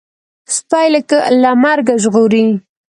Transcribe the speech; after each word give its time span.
سپى 0.55 0.85
له 1.43 1.51
مرګه 1.63 1.93
ژغوري. 2.03 2.45